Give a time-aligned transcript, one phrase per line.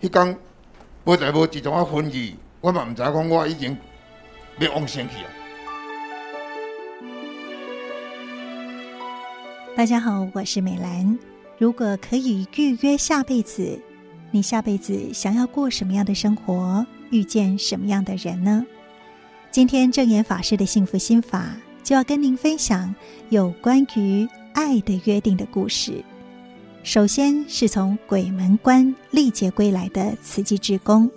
[0.00, 0.34] 迄天
[1.04, 3.76] 无代无志，从我分去，我嘛毋知讲我已经
[4.58, 5.28] 要往生去啊。
[9.76, 11.18] 大家好，我是美兰。
[11.58, 13.78] 如果可以预约下辈子，
[14.30, 18.64] 你下辈子想要过什么样的生活，遇见什么样的人呢？
[19.50, 22.94] 今天证严法师的幸福心法就要跟您分享
[23.28, 26.02] 有关于爱的约定的故事。
[26.82, 31.10] 首先是从鬼门关历劫归来的慈济志工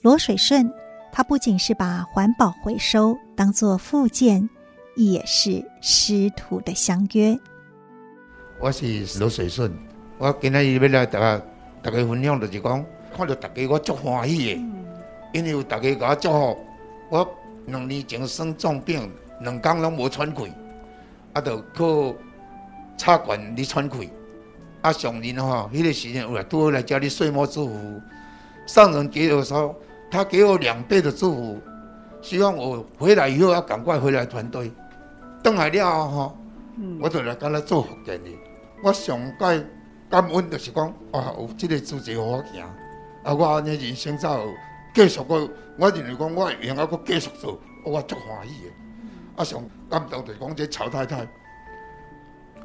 [0.00, 0.72] 罗水顺，
[1.10, 4.48] 他不仅是把环保回收当做复健，
[4.94, 7.36] 也是师徒的相约。
[8.60, 9.72] 我是罗水顺，
[10.18, 11.42] 我今日要来大家
[11.82, 14.60] 大家分享就是讲，看到大家我足欢喜的，
[15.32, 16.58] 因为有大家给我祝福，
[17.10, 20.52] 我两年前生重病，两工拢无喘气，
[21.32, 22.14] 啊，就靠
[22.96, 24.08] 插管嚟喘气。
[24.82, 28.00] 啊，上年哈，那个时间我都会来家里岁末祝福，
[28.66, 29.74] 上人给我说，
[30.10, 31.60] 他给我两倍的祝福，
[32.20, 34.72] 希望我回来以后要赶快回来团队。
[35.40, 36.34] 等来了哈，
[37.00, 38.30] 我就来跟他做福建的。
[38.82, 39.66] 我上届
[40.10, 42.62] 感恩就是讲，啊，有这个组织好好行，
[43.22, 44.48] 啊，我安尼人生才有
[44.94, 45.48] 继续过。
[45.78, 48.70] 我认为讲，我会用啊，搁继续做，我足欢喜的。
[49.36, 51.24] 啊，上感动就是讲这曹太太。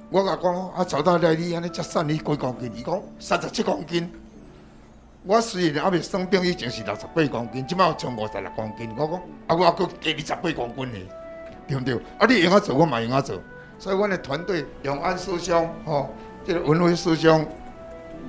[0.10, 2.72] 我甲讲啊，曹太太，你安尼才瘦你几公斤？
[2.74, 4.10] 伊讲三十七公斤。
[5.24, 8.90] 我虽然还未生病，以前是六十八公斤，即摆有五十六公斤。
[8.96, 9.16] 我讲
[9.48, 11.00] 啊，我还佫加二十八公斤呢，
[11.68, 11.96] 对不对？
[12.18, 13.38] 啊，你用啊做，我嘛用啊做。
[13.78, 16.10] 所以，阮的团队永安师兄，吼、哦，
[16.46, 17.46] 这个文辉师兄，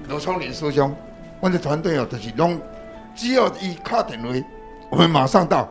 [0.08, 0.92] 罗聪林师兄，
[1.40, 2.60] 阮的团队哦，就是拢
[3.14, 4.28] 只要伊敲电话，
[4.90, 5.68] 我们马上到。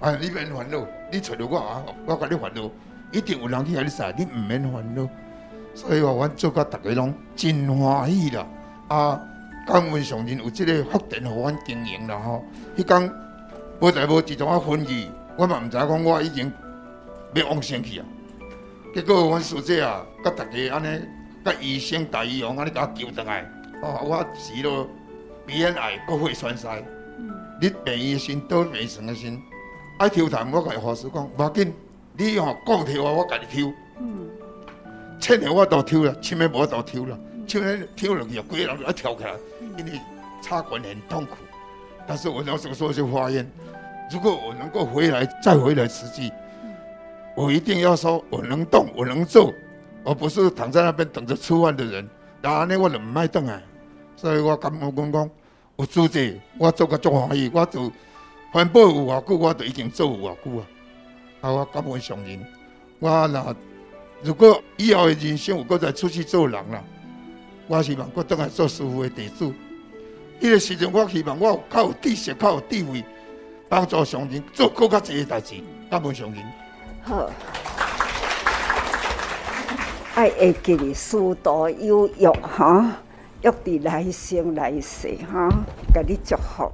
[0.00, 2.68] 啊，你免烦恼，你找着我啊，我甲你烦恼，
[3.12, 5.08] 一定有人去甲你杀，你唔免烦恼。
[5.76, 8.46] 所以话，阮做甲大家拢真欢喜啦！
[8.88, 9.20] 啊，
[9.66, 12.42] 感恩上人有即个福田互阮经营啦吼。
[12.78, 13.12] 迄天
[13.78, 16.50] 无代无志从我分去，我嘛毋知影讲我已经
[17.34, 18.06] 要往生去啊。
[18.94, 21.00] 结果阮师姐啊，甲大家安尼，
[21.44, 23.42] 甲医生大医王安尼甲我救倒来。
[23.82, 24.86] 哦，我死了
[25.44, 26.82] 鼻咽癌，骨髓栓塞。
[27.18, 27.30] 嗯。
[27.60, 29.42] 你病医生都没什么心，
[29.98, 31.74] 爱抽痰，我甲法师讲，无要紧，
[32.16, 33.70] 你吼讲替我，我甲你抽。
[34.00, 34.30] 嗯。
[35.26, 39.32] 七年我都抽了，七年我都抽了，七年抽了去，规个人就要跳起来，
[39.76, 40.00] 因为
[40.40, 41.32] 插管很痛苦。
[42.06, 43.44] 但是我那时候就发现，
[44.12, 46.30] 如果我能够回来，再回来实际，
[47.34, 49.52] 我一定要说我能动，我能做，
[50.04, 52.08] 而不是躺在那边等着吃饭的人。
[52.40, 53.60] 然后呢，我就唔爱动啊。
[54.14, 55.30] 所以我感觉讲讲，
[55.74, 57.90] 有组织，我做个足欢喜，我做
[58.52, 60.66] 环保有偌久，我都已经做有偌久啊。
[61.40, 62.46] 啊，我感恩上人，
[63.00, 63.56] 我那。
[64.22, 66.82] 如果以后的人生有搁再出去做人啦，
[67.68, 69.52] 我希望搁倒来做师傅的弟子。
[70.40, 73.04] 迄个时阵，我希望我有较有知识、较有地位，
[73.68, 75.54] 帮助上人做更加济个代志。
[75.90, 76.42] 感恩上人。
[77.02, 77.30] 好，
[80.14, 82.96] 爱会记得师道有约哈，
[83.42, 85.48] 约伫来生来世哈，
[85.94, 86.72] 给你祝福。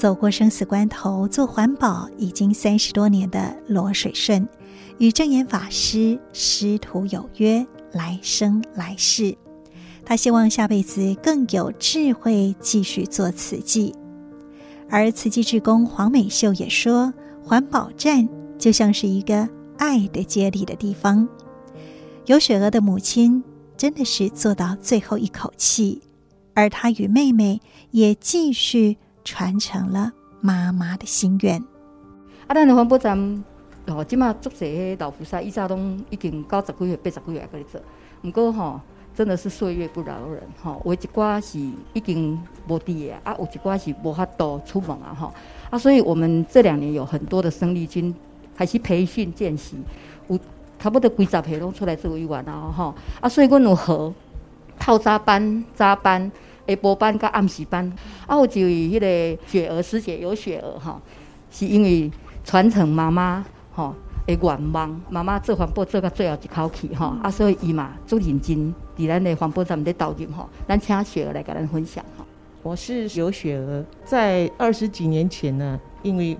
[0.00, 4.48] 走过生死关头，做环保已经三十多年的罗水顺，
[4.96, 9.36] 与证严法师师徒有约，来生来世。
[10.02, 13.94] 他希望下辈子更有智慧，继续做慈济。
[14.88, 17.12] 而慈济志工黄美秀也说，
[17.44, 18.26] 环保站
[18.58, 19.46] 就像是一个
[19.76, 21.28] 爱的接力的地方。
[22.24, 23.44] 有雪娥的母亲
[23.76, 26.00] 真的是做到最后一口气，
[26.54, 28.96] 而她与妹妹也继续。
[29.24, 31.62] 传承了妈妈的心愿。
[32.46, 33.44] 啊，咱的环保站
[33.86, 37.80] 哦，即马足侪老菩萨，以前拢已经九十几岁、八十几岁搁咧做。
[38.22, 38.80] 毋过吼，
[39.14, 40.80] 真的是岁月不饶人吼。
[40.84, 41.58] 有一寡是
[41.92, 45.32] 已经无伫诶，啊，有一寡是无法度出门啊吼。
[45.70, 48.14] 啊，所以我们这两年有很多的生力军
[48.56, 49.76] 开始培训见习，
[50.28, 50.38] 有
[50.78, 52.94] 差不多几十个拢出来做委员啊吼。
[53.20, 54.12] 啊，所以阮有和
[54.78, 56.30] 套早班、早班。
[56.70, 57.92] 下晡班甲暗时班，
[58.26, 61.00] 啊，有一位迄个雪儿师姐有雪儿哈，
[61.50, 62.10] 是因为
[62.44, 63.94] 传承妈妈吼
[64.26, 72.24] 的愿望，妈妈做环保做到最后一口气哈，啊，所以伊嘛足认真，伫咱的环保站咧投入吼，咱请雪儿来甲咱分享哈。
[72.62, 76.38] 我是有雪儿，在二十几年前呢，因为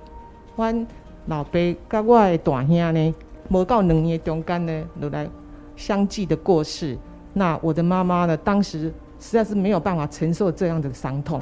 [0.55, 0.87] 阮
[1.27, 3.15] 老爸甲我的大兄呢，
[3.49, 5.29] 无到两年中间呢，就来
[5.77, 6.97] 相继的过世，
[7.33, 8.93] 那我的妈妈呢，当时。
[9.21, 11.41] 实在是没有办法承受这样的伤痛，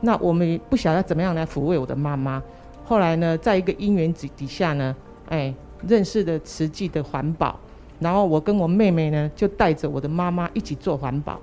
[0.00, 2.42] 那我们不晓得怎么样来抚慰我的妈妈。
[2.84, 4.96] 后来呢，在一个因缘底底下呢，
[5.28, 5.54] 哎，
[5.86, 7.56] 认识了慈济的环保，
[8.00, 11.40] 然后我跟我妹妹呢，就带着我的妈妈一起做环保。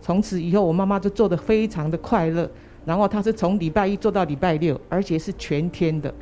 [0.00, 2.48] 从此以后，我妈妈就做得非常的快乐。
[2.84, 6.12] 然后她是从礼拜一做到礼拜六，而且是全天的。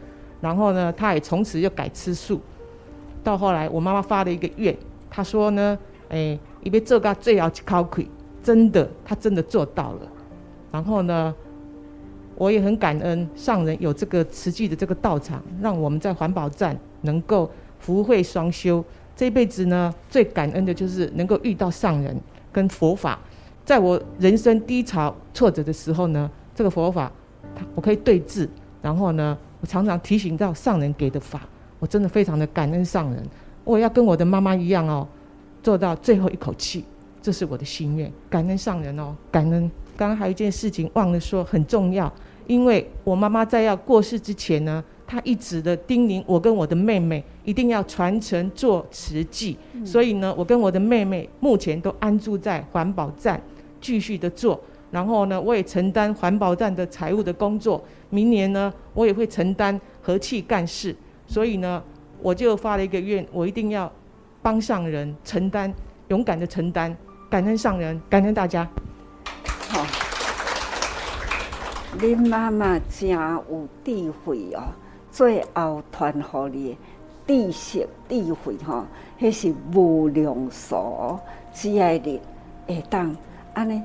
[0.41, 2.41] 然后呢，她也从此就改吃素。
[3.25, 4.73] 到后来，我妈妈发了一个愿，
[5.11, 5.77] 她说呢，
[6.09, 8.09] 哎，一边做个最后一口气，
[8.43, 10.01] 真的，他真的做到了。
[10.71, 11.35] 然后呢，
[12.35, 18.85] 我也很感恩上人有这个慈济的这个道场，让我们在环保站能够福慧双修。
[19.15, 22.19] 这一辈子呢，最感恩的就是能够遇到上人
[22.51, 23.19] 跟佛法。
[23.65, 27.13] 在我人生低潮挫折的时候呢，这个佛法，
[27.75, 28.49] 我可以对治。
[28.81, 31.43] 然后呢，我常常提醒到上人给的法，
[31.79, 33.23] 我真的非常的感恩上人。
[33.63, 35.07] 我要跟我的妈妈一样哦，
[35.63, 36.85] 做到最后一口气，
[37.23, 38.13] 这是我的心愿。
[38.29, 39.71] 感恩上人哦，感恩。
[39.97, 42.13] 刚刚还有一件事情忘了说，很重要，
[42.47, 44.83] 因为我妈妈在要过世之前呢。
[45.05, 53.39] 她一直的叮咛我跟我的妹妹一定要传承做慈济，嗯、所以呢，我跟我的妹妹目前都安住在环保站，
[53.79, 54.59] 继续的做。
[54.91, 57.85] 然后呢，我也承担环保站的财务的工作。
[58.09, 60.97] 明年呢，我也会承担和气干事。
[61.27, 61.83] 所以呢，
[62.23, 63.93] 我就发了一个愿，我一定要
[64.41, 65.71] 帮上人承担，
[66.09, 66.97] 勇敢的承担，
[67.33, 68.69] 感恩上人，感恩大家。
[69.71, 69.87] 好，
[71.99, 74.65] 恁妈妈真有智慧哦。
[75.11, 76.15] 最后传
[76.53, 76.77] 予
[77.27, 78.85] 你知识智慧吼，
[79.19, 81.19] 迄是无量数，
[81.55, 82.21] 只爱你
[82.67, 83.17] 会当
[83.55, 83.83] 安尼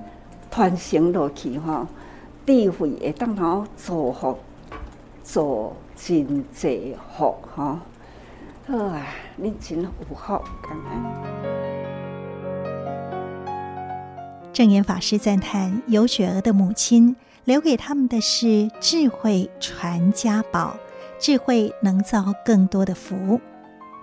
[0.51, 1.87] 传承落去吼，
[2.45, 4.37] 智慧会当好造福，
[5.23, 7.79] 做真济福吼。
[8.67, 9.07] 好啊，
[9.37, 11.36] 你真有福，感恩。
[14.57, 17.15] 证严法师赞叹有雪娥的母亲
[17.45, 20.75] 留给他们的是智慧传家宝。
[21.19, 23.39] 智慧能造更多的福。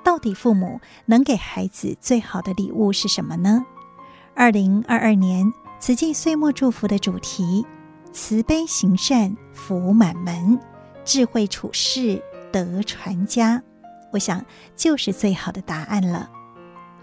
[0.05, 3.67] 到底父母能给孩子最好的礼物是什么呢？
[4.33, 5.45] 二零二二年
[5.81, 7.67] 慈济岁末祝福的主题：
[8.13, 10.57] 慈悲行善，福满门；
[11.05, 12.23] 智慧处世，
[12.53, 13.61] 德传家。
[14.13, 14.41] 我想
[14.77, 16.31] 就是最好的答案了。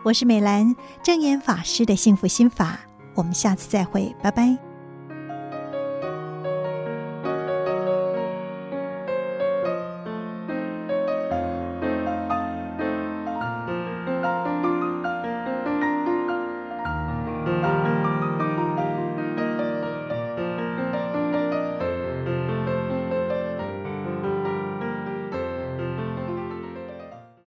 [0.03, 2.80] 我是美兰，正严法师的幸福心法。
[3.13, 4.70] 我们下次再会，拜拜。